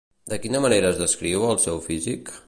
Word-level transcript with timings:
De 0.31 0.37
quina 0.45 0.61
manera 0.65 0.89
es 0.95 1.01
descriu 1.03 1.45
el 1.49 1.61
seu 1.67 1.83
físic? 1.91 2.33